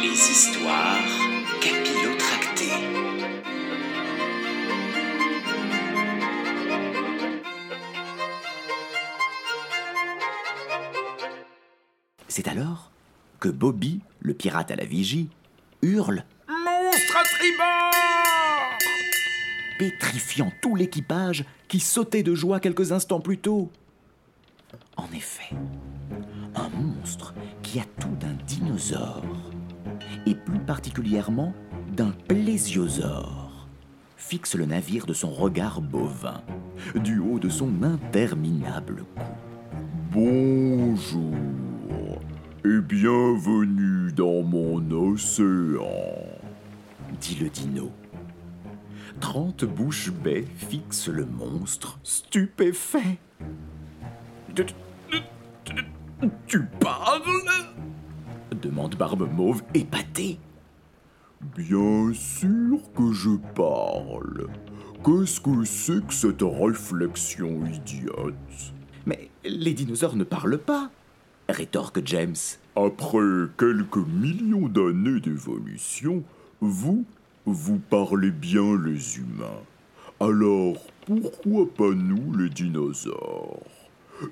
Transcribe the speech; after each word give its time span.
Les 0.00 0.08
histoires 0.08 0.96
capillotractées. 1.60 2.72
C'est 12.28 12.48
alors 12.48 12.90
que 13.38 13.48
Bobby, 13.48 14.00
le 14.20 14.34
pirate 14.34 14.70
à 14.70 14.76
la 14.76 14.84
vigie, 14.84 15.28
hurle, 15.82 16.24
Monstre 16.48 17.16
à 17.16 17.24
tribord 17.24 17.92
pétrifiant 19.78 20.52
tout 20.62 20.76
l'équipage 20.76 21.44
qui 21.66 21.80
sautait 21.80 22.22
de 22.22 22.34
joie 22.34 22.60
quelques 22.60 22.92
instants 22.92 23.20
plus 23.20 23.38
tôt. 23.38 23.70
En 24.96 25.10
effet, 25.12 25.54
un 26.54 26.68
monstre 26.68 27.34
qui 27.62 27.80
a 27.80 27.84
tout 27.98 28.14
d'un 28.20 28.34
dinosaure, 28.46 29.24
et 30.26 30.34
plus 30.34 30.58
particulièrement 30.58 31.54
d'un 31.96 32.12
plésiosaure, 32.28 33.66
fixe 34.16 34.54
le 34.54 34.66
navire 34.66 35.06
de 35.06 35.12
son 35.12 35.30
regard 35.30 35.80
bovin, 35.80 36.42
du 36.96 37.18
haut 37.18 37.38
de 37.38 37.48
son 37.48 37.82
interminable 37.82 39.04
cou. 39.16 39.22
Bonjour 40.12 41.34
et 42.64 42.80
bienvenue 42.80 44.12
dans 44.12 44.42
mon 44.42 44.90
océan. 44.90 45.88
dit 47.20 47.36
le 47.36 47.48
dino. 47.48 47.90
Trente 49.20 49.64
bouches 49.64 50.10
baies 50.10 50.46
fixent 50.56 51.08
le 51.08 51.24
monstre, 51.24 51.98
stupéfait. 52.02 53.18
Tu, 56.46 56.62
parles? 56.80 57.22
Demande 58.62 58.96
Barbe 58.96 59.28
Mauve 59.30 59.62
épaté. 59.74 60.38
Bien 61.56 62.12
sûr 62.14 62.78
que 62.96 63.12
je 63.12 63.30
parle. 63.54 64.46
Qu'est-ce 65.04 65.40
que 65.40 65.64
c'est 65.64 66.06
que 66.06 66.14
cette 66.14 66.42
réflexion 66.42 67.66
idiote? 67.66 68.34
Mais 69.04 69.30
les 69.44 69.74
dinosaures 69.74 70.14
ne 70.14 70.22
parlent 70.22 70.58
pas, 70.58 70.90
rétorque 71.48 72.00
James. 72.04 72.36
Après 72.76 73.48
quelques 73.58 73.96
millions 73.96 74.68
d'années 74.68 75.20
d'évolution, 75.20 76.22
vous, 76.60 77.04
vous 77.44 77.80
parlez 77.90 78.30
bien 78.30 78.78
les 78.78 79.18
humains. 79.18 79.62
Alors, 80.20 80.76
pourquoi 81.04 81.66
pas 81.66 81.92
nous 81.92 82.32
les 82.36 82.48
dinosaures? 82.48 83.81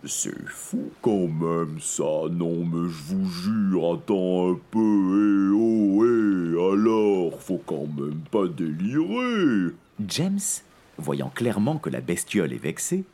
C'est 0.04 0.48
fou 0.48 0.90
quand 1.02 1.26
même 1.26 1.78
ça, 1.80 2.28
non 2.30 2.64
mais 2.64 2.88
je 2.88 3.14
vous 3.14 3.30
jure, 3.30 3.94
attends 3.94 4.52
un 4.52 4.58
peu, 4.70 4.78
eh 4.78 5.54
oh, 5.54 6.04
eh, 6.04 6.74
alors, 6.74 7.40
faut 7.40 7.60
quand 7.66 7.86
même 7.86 8.20
pas 8.30 8.46
délirer 8.46 9.74
James, 10.06 10.38
voyant 10.98 11.30
clairement 11.34 11.78
que 11.78 11.90
la 11.90 12.00
bestiole 12.00 12.52
est 12.52 12.62
vexée, 12.62 13.04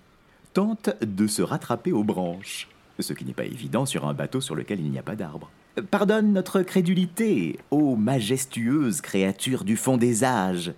tente 0.52 0.90
de 1.02 1.26
se 1.26 1.42
rattraper 1.42 1.92
aux 1.92 2.04
branches, 2.04 2.68
ce 2.98 3.12
qui 3.12 3.24
n'est 3.24 3.32
pas 3.32 3.44
évident 3.44 3.86
sur 3.86 4.06
un 4.06 4.14
bateau 4.14 4.40
sur 4.40 4.54
lequel 4.54 4.80
il 4.80 4.90
n'y 4.90 4.98
a 4.98 5.02
pas 5.02 5.16
d'arbre. 5.16 5.50
Pardonne 5.90 6.32
notre 6.32 6.62
crédulité, 6.62 7.58
ô 7.70 7.96
majestueuse 7.96 9.00
créature 9.00 9.64
du 9.64 9.76
fond 9.76 9.96
des 9.98 10.24
âges. 10.24 10.72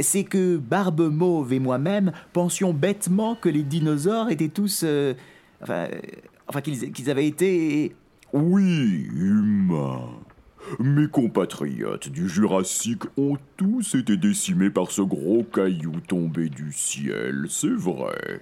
C'est 0.00 0.24
que 0.24 0.56
Barbe 0.56 1.08
Mauve 1.12 1.52
et 1.52 1.60
moi-même 1.60 2.12
pensions 2.32 2.72
bêtement 2.72 3.36
que 3.36 3.48
les 3.48 3.62
dinosaures 3.62 4.30
étaient 4.30 4.48
tous... 4.48 4.82
euh, 4.84 5.14
enfin, 5.62 5.88
enfin 6.46 6.60
qu'ils 6.60 6.92
qu'ils 6.92 7.10
avaient 7.10 7.26
été... 7.26 7.94
Oui, 8.32 9.08
humains. 9.12 10.08
Mes 10.78 11.08
compatriotes 11.08 12.08
du 12.08 12.28
Jurassique 12.28 13.02
ont 13.16 13.36
tous 13.56 13.96
été 13.96 14.16
décimés 14.16 14.70
par 14.70 14.90
ce 14.90 15.02
gros 15.02 15.42
caillou 15.42 15.94
tombé 16.06 16.48
du 16.48 16.72
ciel, 16.72 17.46
c'est 17.48 17.74
vrai. 17.74 18.40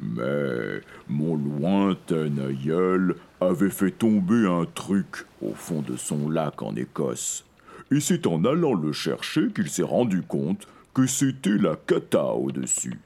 Mais 0.00 0.80
mon 1.08 1.36
lointain 1.36 2.36
aïeul 2.38 3.14
avait 3.40 3.70
fait 3.70 3.92
tomber 3.92 4.46
un 4.46 4.64
truc 4.74 5.26
au 5.40 5.54
fond 5.54 5.82
de 5.82 5.96
son 5.96 6.28
lac 6.28 6.62
en 6.62 6.74
Écosse. 6.74 7.44
Et 7.92 8.00
c'est 8.00 8.26
en 8.26 8.44
allant 8.44 8.74
le 8.74 8.92
chercher 8.92 9.48
qu'il 9.54 9.68
s'est 9.68 9.82
rendu 9.82 10.22
compte 10.22 10.66
que 10.94 11.06
c'était 11.06 11.58
la 11.58 11.76
cata 11.76 12.24
au-dessus. 12.24 12.98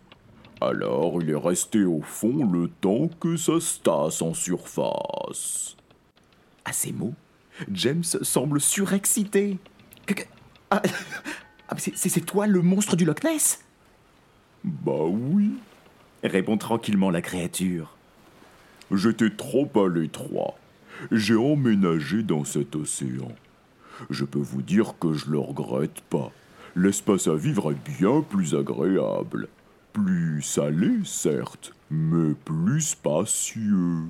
Alors 0.61 1.23
il 1.23 1.31
est 1.31 1.37
resté 1.37 1.85
au 1.85 2.03
fond 2.03 2.47
le 2.51 2.69
temps 2.69 3.09
que 3.21 3.37
ça 3.37 3.61
se 3.61 3.81
tasse 3.81 4.21
en 4.21 4.35
surface. 4.35 5.77
À 6.65 6.73
ces 6.73 6.93
mots, 6.93 7.15
James 7.73 8.05
semble 8.05 8.61
surexcité. 8.61 9.59
Ah, 10.71 10.83
ah, 11.69 11.77
c'est 11.79 12.27
toi 12.27 12.47
le 12.47 12.61
monstre 12.61 12.95
du 12.95 13.05
Loch 13.05 13.25
Ness? 13.25 13.65
Bah 14.65 15.05
oui, 15.07 15.53
répond 16.23 16.59
tranquillement 16.59 17.11
la 17.11 17.23
créature. 17.23 17.97
j'étais 18.91 19.31
trop 19.31 19.71
à 19.77 19.89
l'étroit. 19.89 20.55
J'ai 21.11 21.37
emménagé 21.37 22.23
dans 22.23 22.45
cet 22.45 22.77
océan. 22.77 23.33
Je 24.11 24.27
peux 24.27 24.39
vous 24.39 24.61
dire 24.61 24.95
que 25.01 25.15
je 25.15 25.31
le 25.31 25.39
regrette 25.39 26.03
pas. 26.03 26.31
L'espace 26.77 27.27
à 27.27 27.35
vivre 27.35 27.73
est 27.73 27.99
bien 27.99 28.21
plus 28.21 28.55
agréable. 28.55 29.49
Plus 29.93 30.43
salé, 30.43 31.01
certes, 31.05 31.73
mais 31.91 32.35
plus 32.45 32.81
spacieux. 32.81 34.05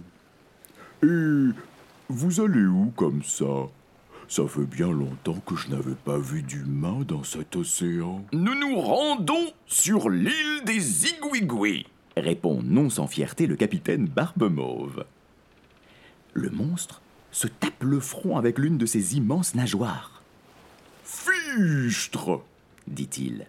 Et 1.02 1.48
vous 2.08 2.40
allez 2.40 2.64
où 2.64 2.92
comme 2.96 3.22
ça? 3.22 3.68
Ça 4.28 4.46
fait 4.46 4.66
bien 4.66 4.92
longtemps 4.92 5.40
que 5.44 5.56
je 5.56 5.68
n'avais 5.70 5.96
pas 6.04 6.18
vu 6.18 6.42
d'humain 6.42 7.00
dans 7.08 7.24
cet 7.24 7.56
océan. 7.56 8.24
Nous 8.32 8.54
nous 8.54 8.78
rendons 8.78 9.52
sur 9.66 10.08
l'île 10.08 10.62
des 10.64 11.06
Igouigouis. 11.06 11.86
Répond 12.16 12.62
non 12.62 12.90
sans 12.90 13.06
fierté 13.06 13.46
le 13.46 13.56
capitaine 13.56 14.06
Barbe 14.06 14.50
Mauve. 14.50 15.04
Le 16.34 16.50
monstre 16.50 17.00
se 17.32 17.48
tape 17.48 17.82
le 17.82 18.00
front 18.00 18.36
avec 18.36 18.58
l'une 18.58 18.78
de 18.78 18.86
ses 18.86 19.16
immenses 19.16 19.54
nageoires, 19.54 20.22
Fichtre 21.04 22.42
dit-il. 22.86 23.46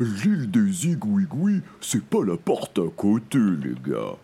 L'île 0.00 0.50
des 0.50 0.88
Igouigouis, 0.88 1.62
c'est 1.80 2.04
pas 2.04 2.24
la 2.24 2.36
porte 2.36 2.78
à 2.78 2.88
côté, 2.96 3.38
les 3.38 3.74
gars. 3.90 4.16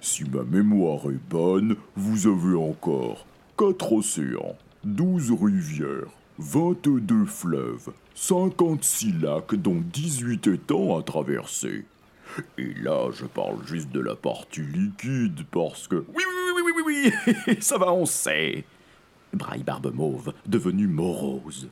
Si 0.00 0.24
ma 0.24 0.44
mémoire 0.44 1.06
est 1.06 1.30
bonne, 1.30 1.76
vous 1.96 2.26
avez 2.26 2.56
encore 2.56 3.26
quatre 3.56 3.92
océans, 3.92 4.56
12 4.84 5.32
rivières, 5.40 6.10
22 6.38 7.24
fleuves, 7.24 7.90
56 8.14 9.12
lacs, 9.20 9.54
dont 9.54 9.82
18 9.92 10.46
étangs 10.48 10.98
à 10.98 11.02
traverser. 11.02 11.84
Et 12.58 12.74
là, 12.74 13.10
je 13.12 13.24
parle 13.24 13.64
juste 13.66 13.90
de 13.90 14.00
la 14.00 14.14
partie 14.14 14.60
liquide 14.62 15.44
parce 15.50 15.88
que 15.88 15.96
Oui, 15.96 16.04
oui, 16.16 16.52
oui, 16.54 16.72
oui, 16.76 16.82
oui, 16.86 17.12
oui, 17.46 17.56
ça 17.60 17.78
va, 17.78 17.92
on 17.92 18.06
sait. 18.06 18.64
Braille 19.32 19.62
Barbe 19.62 19.92
Mauve, 19.94 20.32
devenu 20.46 20.86
morose. 20.86 21.68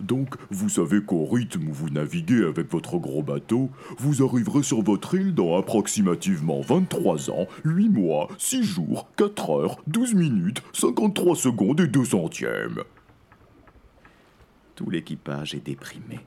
Donc, 0.00 0.34
vous 0.50 0.68
savez 0.68 1.02
qu'au 1.02 1.26
rythme 1.26 1.68
où 1.68 1.72
vous 1.72 1.90
naviguez 1.90 2.44
avec 2.44 2.70
votre 2.70 2.98
gros 2.98 3.22
bateau, 3.22 3.70
vous 3.98 4.22
arriverez 4.22 4.62
sur 4.62 4.82
votre 4.82 5.14
île 5.14 5.34
dans 5.34 5.56
approximativement 5.56 6.60
23 6.60 7.30
ans, 7.30 7.46
8 7.64 7.88
mois, 7.88 8.28
6 8.38 8.62
jours, 8.62 9.08
4 9.16 9.50
heures, 9.50 9.82
12 9.86 10.14
minutes, 10.14 10.62
53 10.72 11.36
secondes 11.36 11.80
et 11.80 11.88
2 11.88 12.04
centièmes. 12.04 12.82
Tout 14.76 14.90
l'équipage 14.90 15.54
est 15.54 15.64
déprimé. 15.64 16.20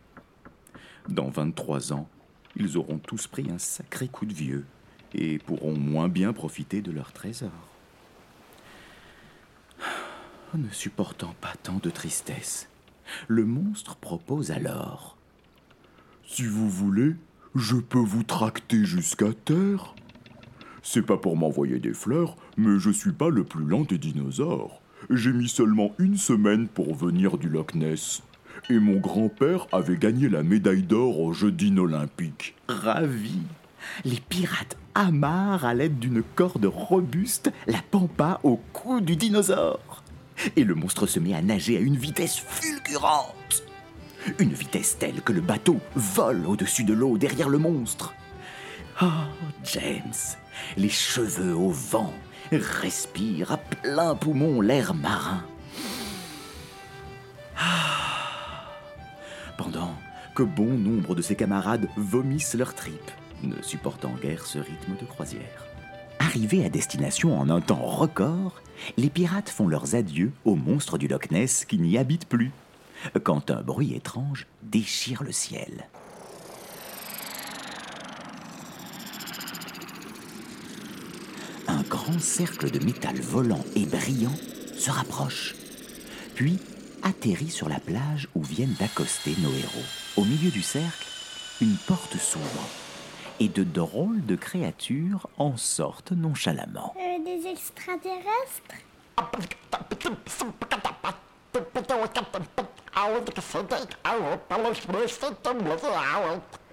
Dans 1.09 1.29
23 1.29 1.93
ans, 1.93 2.07
ils 2.55 2.77
auront 2.77 2.99
tous 2.99 3.27
pris 3.27 3.49
un 3.49 3.57
sacré 3.57 4.07
coup 4.07 4.25
de 4.25 4.33
vieux 4.33 4.65
et 5.13 5.39
pourront 5.39 5.77
moins 5.77 6.07
bien 6.07 6.33
profiter 6.33 6.81
de 6.81 6.91
leur 6.91 7.11
trésor. 7.11 7.51
Ne 10.55 10.69
supportant 10.69 11.33
pas 11.41 11.53
tant 11.63 11.79
de 11.81 11.89
tristesse, 11.89 12.69
le 13.27 13.45
monstre 13.45 13.95
propose 13.95 14.51
alors 14.51 15.17
Si 16.25 16.43
vous 16.43 16.69
voulez, 16.69 17.15
je 17.55 17.75
peux 17.75 17.99
vous 17.99 18.23
tracter 18.23 18.85
jusqu'à 18.85 19.33
terre. 19.45 19.95
C'est 20.81 21.05
pas 21.05 21.17
pour 21.17 21.37
m'envoyer 21.37 21.79
des 21.79 21.93
fleurs, 21.93 22.35
mais 22.57 22.79
je 22.79 22.89
suis 22.89 23.13
pas 23.13 23.29
le 23.29 23.43
plus 23.43 23.65
lent 23.65 23.83
des 23.83 23.97
dinosaures. 23.97 24.81
J'ai 25.09 25.31
mis 25.31 25.49
seulement 25.49 25.93
une 25.99 26.17
semaine 26.17 26.67
pour 26.67 26.95
venir 26.95 27.37
du 27.37 27.49
Loch 27.49 27.75
Ness. 27.75 28.21
Et 28.69 28.79
mon 28.79 28.99
grand-père 28.99 29.67
avait 29.71 29.97
gagné 29.97 30.29
la 30.29 30.43
médaille 30.43 30.83
d'or 30.83 31.19
aux 31.19 31.33
Jeux 31.33 31.55
olympiques. 31.77 32.55
ravi. 32.67 33.39
Les 34.05 34.19
pirates 34.29 34.77
amarrent 34.95 35.65
à 35.65 35.73
l'aide 35.73 35.99
d'une 35.99 36.23
corde 36.23 36.65
robuste 36.65 37.51
la 37.67 37.81
pampa 37.91 38.39
au 38.43 38.57
cou 38.71 39.01
du 39.01 39.15
dinosaure. 39.15 40.02
Et 40.55 40.63
le 40.63 40.75
monstre 40.75 41.07
se 41.07 41.19
met 41.19 41.33
à 41.33 41.41
nager 41.41 41.77
à 41.77 41.79
une 41.79 41.97
vitesse 41.97 42.37
fulgurante. 42.37 43.63
Une 44.39 44.53
vitesse 44.53 44.97
telle 44.97 45.21
que 45.21 45.33
le 45.33 45.41
bateau 45.41 45.79
vole 45.95 46.45
au-dessus 46.45 46.83
de 46.83 46.93
l'eau 46.93 47.17
derrière 47.17 47.49
le 47.49 47.57
monstre. 47.57 48.13
Oh, 49.01 49.05
James, 49.63 50.13
les 50.77 50.89
cheveux 50.89 51.55
au 51.55 51.69
vent, 51.69 52.13
respire 52.51 53.51
à 53.51 53.57
plein 53.57 54.15
poumon 54.15 54.61
l'air 54.61 54.93
marin. 54.93 55.43
Pendant 59.57 59.95
que 60.35 60.43
bon 60.43 60.77
nombre 60.77 61.15
de 61.15 61.21
ses 61.21 61.35
camarades 61.35 61.87
vomissent 61.95 62.55
leurs 62.55 62.73
tripes, 62.73 63.11
ne 63.43 63.61
supportant 63.61 64.13
guère 64.21 64.45
ce 64.45 64.59
rythme 64.59 64.95
de 64.99 65.05
croisière. 65.05 65.72
Arrivés 66.33 66.65
à 66.65 66.69
destination 66.69 67.39
en 67.39 67.47
un 67.47 67.61
temps 67.61 67.85
record, 67.85 68.59
les 68.97 69.11
pirates 69.11 69.51
font 69.51 69.67
leurs 69.67 69.93
adieux 69.93 70.31
aux 70.45 70.55
monstres 70.55 70.97
du 70.97 71.07
Loch 71.07 71.29
Ness 71.29 71.63
qui 71.63 71.77
n'y 71.77 71.95
habitent 71.95 72.27
plus, 72.27 72.49
quand 73.21 73.51
un 73.51 73.61
bruit 73.61 73.93
étrange 73.93 74.47
déchire 74.63 75.21
le 75.21 75.31
ciel. 75.31 75.87
Un 81.67 81.83
grand 81.83 82.19
cercle 82.19 82.71
de 82.71 82.83
métal 82.83 83.21
volant 83.21 83.63
et 83.75 83.85
brillant 83.85 84.35
se 84.75 84.89
rapproche, 84.89 85.53
puis 86.33 86.57
atterrit 87.03 87.51
sur 87.51 87.69
la 87.69 87.79
plage 87.79 88.27
où 88.33 88.41
viennent 88.41 88.75
d'accoster 88.79 89.35
nos 89.43 89.53
héros. 89.53 89.85
Au 90.17 90.23
milieu 90.23 90.49
du 90.49 90.63
cercle, 90.63 91.05
une 91.61 91.75
porte 91.85 92.17
s'ouvre 92.17 92.67
et 93.39 93.49
de 93.49 93.63
drôles 93.63 94.25
de 94.25 94.35
créatures 94.35 95.29
en 95.37 95.57
sortent 95.57 96.11
nonchalamment. 96.11 96.93
Euh, 96.97 97.23
des 97.23 97.47
extraterrestres? 97.47 98.75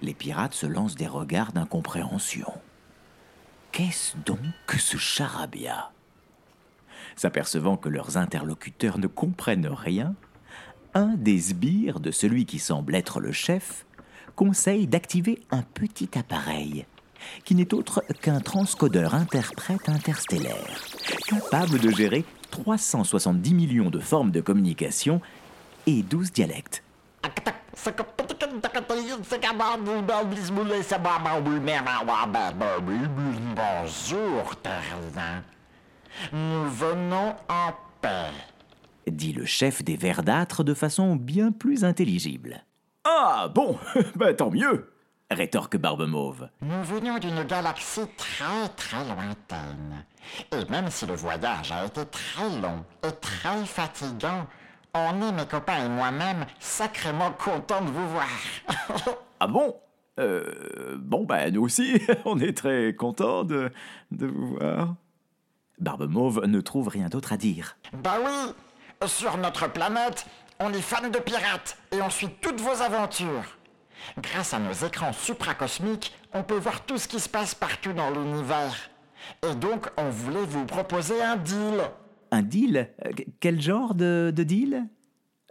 Les 0.01 0.13
pirates 0.13 0.53
se 0.53 0.65
lancent 0.65 0.95
des 0.95 1.07
regards 1.07 1.51
d'incompréhension. 1.51 2.51
Qu'est-ce 3.71 4.17
donc 4.17 4.39
que 4.67 4.77
ce 4.77 4.97
charabia? 4.97 5.91
S'apercevant 7.15 7.77
que 7.77 7.89
leurs 7.89 8.17
interlocuteurs 8.17 8.97
ne 8.97 9.07
comprennent 9.07 9.67
rien, 9.67 10.15
un 10.93 11.15
des 11.15 11.39
sbires 11.39 11.99
de 11.99 12.11
celui 12.11 12.45
qui 12.45 12.59
semble 12.59 12.95
être 12.95 13.19
le 13.19 13.31
chef 13.31 13.85
conseille 14.41 14.87
d'activer 14.87 15.39
un 15.51 15.61
petit 15.61 16.09
appareil 16.17 16.87
qui 17.45 17.53
n'est 17.53 17.75
autre 17.75 18.03
qu'un 18.23 18.39
transcodeur 18.39 19.13
interprète 19.13 19.87
interstellaire, 19.87 20.81
capable 21.27 21.77
de 21.77 21.91
gérer 21.91 22.25
370 22.49 23.53
millions 23.53 23.91
de 23.91 23.99
formes 23.99 24.31
de 24.31 24.41
communication 24.41 25.21
et 25.85 26.01
12 26.01 26.31
dialectes. 26.31 26.83
Bonjour, 33.55 34.55
Tarzan. 34.63 35.43
Nous 36.33 36.67
venons 36.67 37.35
en 37.47 37.73
paix. 38.01 38.31
dit 39.05 39.33
le 39.33 39.45
chef 39.45 39.83
des 39.83 39.97
verdâtres 39.97 40.63
de 40.63 40.73
façon 40.73 41.15
bien 41.15 41.51
plus 41.51 41.83
intelligible. 41.83 42.63
Ah 43.03 43.49
bon, 43.53 43.77
bah 44.15 44.33
tant 44.33 44.51
mieux. 44.51 44.93
Rétorque 45.29 45.77
Barbe 45.77 46.05
Mauve. 46.07 46.49
Nous 46.61 46.83
venions 46.83 47.17
d'une 47.17 47.43
galaxie 47.43 48.05
très 48.17 48.67
très 48.75 49.03
lointaine. 49.05 50.05
Et 50.51 50.69
même 50.69 50.89
si 50.89 51.05
le 51.05 51.15
voyage 51.15 51.71
a 51.71 51.85
été 51.85 52.05
très 52.05 52.49
long 52.61 52.83
et 53.07 53.11
très 53.21 53.65
fatigant, 53.65 54.45
on 54.93 55.21
est, 55.21 55.31
mes 55.31 55.45
copains 55.45 55.85
et 55.85 55.89
moi-même, 55.89 56.45
sacrément 56.59 57.31
contents 57.31 57.81
de 57.83 57.89
vous 57.91 58.09
voir. 58.09 58.27
Ah 59.43 59.47
bon? 59.47 59.75
Euh, 60.19 60.97
Bon, 60.99 61.23
bah 61.23 61.49
nous 61.49 61.63
aussi, 61.63 61.99
on 62.25 62.37
est 62.39 62.55
très 62.55 62.93
contents 62.93 63.43
de, 63.43 63.71
de 64.11 64.27
vous 64.27 64.55
voir. 64.57 64.93
Barbe 65.79 66.07
Mauve 66.07 66.45
ne 66.45 66.61
trouve 66.61 66.89
rien 66.89 67.07
d'autre 67.09 67.33
à 67.33 67.37
dire. 67.37 67.75
bah 68.03 68.17
oui, 68.23 68.53
sur 69.07 69.37
notre 69.37 69.67
planète, 69.71 70.27
on 70.61 70.71
est 70.73 70.81
fans 70.81 71.09
de 71.09 71.19
pirates 71.19 71.77
et 71.91 72.01
on 72.01 72.09
suit 72.09 72.29
toutes 72.41 72.61
vos 72.61 72.81
aventures. 72.81 73.57
Grâce 74.17 74.53
à 74.53 74.59
nos 74.59 74.73
écrans 74.73 75.13
supracosmiques, 75.13 76.13
on 76.33 76.43
peut 76.43 76.57
voir 76.57 76.81
tout 76.85 76.97
ce 76.97 77.07
qui 77.07 77.19
se 77.19 77.29
passe 77.29 77.53
partout 77.53 77.93
dans 77.93 78.09
l'univers. 78.09 78.73
Et 79.47 79.53
donc, 79.55 79.87
on 79.97 80.09
voulait 80.09 80.45
vous 80.45 80.65
proposer 80.65 81.21
un 81.21 81.35
deal. 81.35 81.81
Un 82.31 82.41
deal? 82.41 82.89
Euh, 83.05 83.11
Quel 83.39 83.61
genre 83.61 83.93
de, 83.93 84.31
de 84.35 84.43
deal? 84.43 84.85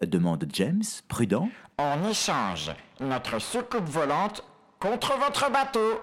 Demande 0.02 0.46
James, 0.52 0.82
prudent. 1.08 1.48
On 1.78 2.08
échange 2.08 2.72
notre 3.00 3.38
soucoupe 3.38 3.88
volante 3.88 4.42
contre 4.80 5.16
votre 5.18 5.50
bateau. 5.50 6.02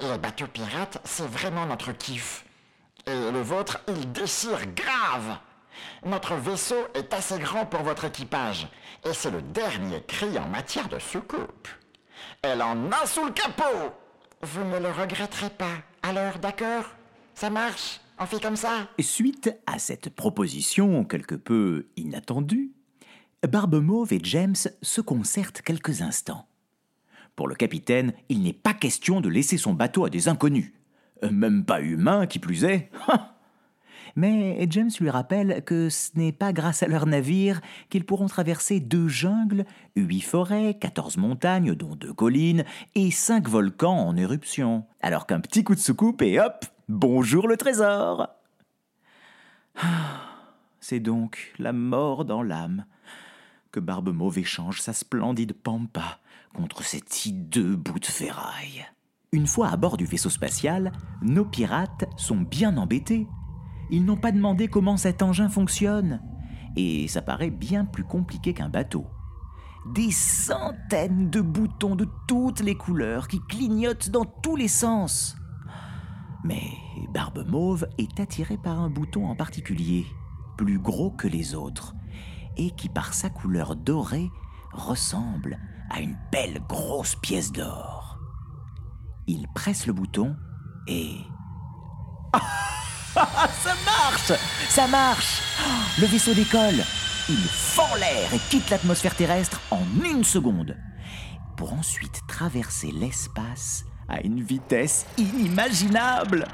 Les 0.00 0.18
bateaux 0.18 0.46
pirates, 0.46 0.98
c'est 1.04 1.26
vraiment 1.26 1.66
notre 1.66 1.92
kiff. 1.92 2.44
Et 3.06 3.30
le 3.32 3.40
vôtre, 3.40 3.80
il 3.88 4.12
déchire 4.12 4.60
grave. 4.74 5.38
Notre 6.04 6.34
vaisseau 6.34 6.86
est 6.94 7.12
assez 7.14 7.38
grand 7.38 7.66
pour 7.66 7.82
votre 7.82 8.04
équipage. 8.04 8.68
Et 9.04 9.12
c'est 9.12 9.30
le 9.30 9.42
dernier 9.42 10.02
cri 10.06 10.38
en 10.38 10.48
matière 10.48 10.88
de 10.88 10.98
soucoupe. 10.98 11.68
Elle 12.42 12.62
en 12.62 12.90
a 12.90 13.06
sous 13.06 13.24
le 13.24 13.32
capot. 13.32 13.92
Vous 14.42 14.64
ne 14.64 14.78
le 14.78 14.90
regretterez 14.90 15.50
pas. 15.50 15.78
Alors, 16.02 16.38
d'accord? 16.38 16.84
Ça 17.34 17.50
marche? 17.50 18.00
On 18.18 18.26
fait 18.26 18.40
comme 18.40 18.56
ça? 18.56 18.88
Suite 18.98 19.50
à 19.66 19.78
cette 19.78 20.10
proposition 20.14 21.04
quelque 21.04 21.34
peu 21.34 21.86
inattendue, 21.96 22.72
Barbe 23.48 23.76
Mauve 23.76 24.12
et 24.12 24.20
James 24.22 24.56
se 24.82 25.00
concertent 25.00 25.62
quelques 25.62 26.02
instants. 26.02 26.46
Pour 27.36 27.48
le 27.48 27.54
capitaine, 27.54 28.12
il 28.28 28.42
n'est 28.42 28.52
pas 28.52 28.74
question 28.74 29.22
de 29.22 29.30
laisser 29.30 29.56
son 29.56 29.72
bateau 29.72 30.04
à 30.04 30.10
des 30.10 30.28
inconnus. 30.28 30.72
Même 31.30 31.64
pas 31.64 31.80
humains, 31.80 32.26
qui 32.26 32.38
plus 32.38 32.64
est. 32.64 32.90
Mais 34.16 34.66
James 34.70 34.90
lui 35.00 35.10
rappelle 35.10 35.62
que 35.64 35.88
ce 35.88 36.10
n'est 36.14 36.32
pas 36.32 36.52
grâce 36.52 36.82
à 36.82 36.88
leur 36.88 37.06
navire 37.06 37.60
qu'ils 37.88 38.04
pourront 38.04 38.26
traverser 38.26 38.80
deux 38.80 39.08
jungles, 39.08 39.64
huit 39.96 40.20
forêts, 40.20 40.76
quatorze 40.78 41.16
montagnes, 41.16 41.74
dont 41.74 41.96
deux 41.96 42.12
collines, 42.12 42.64
et 42.94 43.10
cinq 43.10 43.48
volcans 43.48 43.98
en 43.98 44.16
éruption. 44.16 44.84
Alors 45.02 45.26
qu'un 45.26 45.40
petit 45.40 45.64
coup 45.64 45.74
de 45.74 45.80
soucoupe 45.80 46.22
et 46.22 46.40
hop, 46.40 46.64
bonjour 46.88 47.48
le 47.48 47.56
trésor 47.56 48.28
C'est 50.80 51.00
donc 51.00 51.52
la 51.58 51.72
mort 51.72 52.24
dans 52.24 52.42
l'âme 52.42 52.84
que 53.70 53.80
Barbe 53.80 54.12
Mauve 54.12 54.38
échange 54.38 54.80
sa 54.80 54.92
splendide 54.92 55.52
pampa 55.52 56.18
contre 56.54 56.82
cet 56.82 57.26
hideux 57.26 57.76
bout 57.76 58.00
de 58.00 58.06
ferraille. 58.06 58.86
Une 59.32 59.46
fois 59.46 59.68
à 59.68 59.76
bord 59.76 59.96
du 59.96 60.06
vaisseau 60.06 60.30
spatial, 60.30 60.90
nos 61.22 61.44
pirates 61.44 62.04
sont 62.16 62.38
bien 62.40 62.76
embêtés. 62.76 63.28
Ils 63.90 64.04
n'ont 64.04 64.16
pas 64.16 64.32
demandé 64.32 64.68
comment 64.68 64.96
cet 64.96 65.22
engin 65.22 65.48
fonctionne. 65.48 66.22
Et 66.76 67.08
ça 67.08 67.22
paraît 67.22 67.50
bien 67.50 67.84
plus 67.84 68.04
compliqué 68.04 68.54
qu'un 68.54 68.68
bateau. 68.68 69.06
Des 69.94 70.10
centaines 70.10 71.30
de 71.30 71.40
boutons 71.40 71.96
de 71.96 72.06
toutes 72.28 72.60
les 72.60 72.76
couleurs 72.76 73.26
qui 73.28 73.40
clignotent 73.48 74.10
dans 74.10 74.24
tous 74.24 74.54
les 74.54 74.68
sens. 74.68 75.36
Mais 76.44 76.62
Barbe 77.12 77.44
Mauve 77.48 77.88
est 77.98 78.20
attirée 78.20 78.58
par 78.58 78.78
un 78.80 78.90
bouton 78.90 79.26
en 79.26 79.34
particulier, 79.34 80.06
plus 80.56 80.78
gros 80.78 81.10
que 81.10 81.28
les 81.28 81.54
autres, 81.54 81.94
et 82.56 82.70
qui 82.70 82.88
par 82.88 83.14
sa 83.14 83.30
couleur 83.30 83.74
dorée 83.74 84.30
ressemble 84.72 85.58
à 85.90 86.00
une 86.00 86.16
belle 86.30 86.60
grosse 86.68 87.16
pièce 87.16 87.52
d'or. 87.52 88.18
Il 89.26 89.46
presse 89.54 89.86
le 89.86 89.92
bouton 89.92 90.36
et... 90.86 91.16
Ah, 92.32 92.40
ça 93.14 93.74
marche 93.84 94.32
Ça 94.68 94.86
marche 94.86 95.42
Le 95.98 96.06
vaisseau 96.06 96.34
décolle. 96.34 96.84
Il 97.28 97.36
fend 97.36 97.94
l'air 97.96 98.32
et 98.34 98.38
quitte 98.50 98.70
l'atmosphère 98.70 99.14
terrestre 99.14 99.60
en 99.70 99.82
une 100.04 100.24
seconde, 100.24 100.76
pour 101.56 101.72
ensuite 101.74 102.22
traverser 102.26 102.90
l'espace 102.92 103.84
à 104.08 104.20
une 104.22 104.42
vitesse 104.42 105.06
inimaginable. 105.16 106.46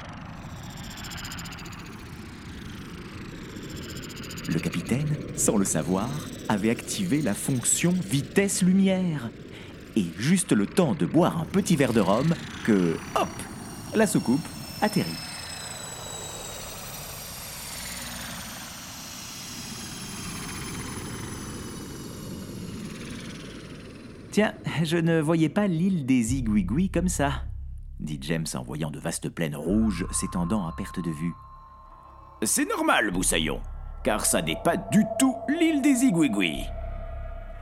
Le 4.49 4.59
capitaine, 4.59 5.17
sans 5.35 5.57
le 5.57 5.65
savoir, 5.65 6.09
avait 6.47 6.69
activé 6.69 7.21
la 7.21 7.33
fonction 7.33 7.91
vitesse 7.91 8.61
lumière. 8.61 9.29
Et 9.95 10.05
juste 10.19 10.51
le 10.51 10.67
temps 10.67 10.93
de 10.93 11.05
boire 11.05 11.39
un 11.39 11.45
petit 11.45 11.75
verre 11.75 11.93
de 11.93 12.01
rhum 12.01 12.33
que, 12.65 12.95
hop, 13.15 13.27
la 13.95 14.05
soucoupe 14.05 14.45
atterrit. 14.81 15.36
Tiens, 24.37 24.53
je 24.83 24.97
ne 24.97 25.19
voyais 25.19 25.49
pas 25.49 25.65
l'île 25.65 26.05
des 26.05 26.35
Igouigouis 26.35 26.91
comme 26.91 27.07
ça, 27.07 27.45
dit 27.99 28.19
James 28.21 28.45
en 28.53 28.61
voyant 28.61 28.91
de 28.91 28.99
vastes 28.99 29.29
plaines 29.29 29.55
rouges 29.55 30.05
s'étendant 30.11 30.67
à 30.67 30.73
perte 30.73 30.99
de 30.99 31.09
vue. 31.09 31.33
C'est 32.43 32.69
normal, 32.69 33.11
Moussaillon, 33.11 33.59
car 34.03 34.27
ça 34.27 34.43
n'est 34.43 34.61
pas 34.63 34.77
du 34.77 35.03
tout 35.17 35.35
l'île 35.49 35.81
des 35.81 36.03
Igouigouis. 36.03 36.65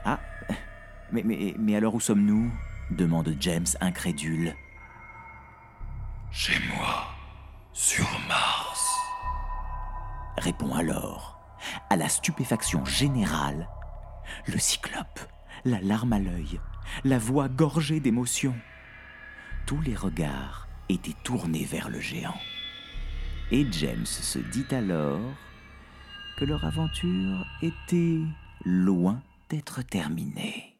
Ah, 0.04 0.20
mais, 1.12 1.22
mais, 1.22 1.54
mais 1.58 1.76
alors 1.76 1.94
où 1.94 2.00
sommes-nous? 2.00 2.52
demande 2.90 3.34
James 3.40 3.64
incrédule. 3.80 4.54
Chez 6.30 6.60
moi, 6.76 7.06
sur 7.72 8.04
Mars. 8.28 8.94
Répond 10.36 10.74
alors, 10.74 11.40
à 11.88 11.96
la 11.96 12.10
stupéfaction 12.10 12.84
générale, 12.84 13.66
le 14.46 14.58
cyclope, 14.58 15.20
la 15.64 15.80
larme 15.80 16.12
à 16.12 16.18
l'œil, 16.18 16.60
la 17.04 17.18
voix 17.18 17.48
gorgée 17.48 18.00
d'émotion. 18.00 18.54
Tous 19.66 19.80
les 19.80 19.94
regards 19.94 20.68
étaient 20.88 21.16
tournés 21.24 21.64
vers 21.64 21.88
le 21.88 22.00
géant. 22.00 22.38
Et 23.50 23.66
James 23.72 24.06
se 24.06 24.38
dit 24.38 24.66
alors 24.70 25.20
que 26.36 26.44
leur 26.44 26.64
aventure 26.64 27.46
était 27.62 28.20
loin 28.64 29.22
d'être 29.48 29.82
terminée. 29.82 30.76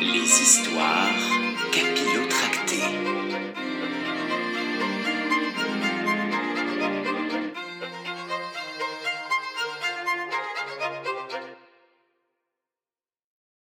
Les 0.00 0.24
histoires 0.24 1.18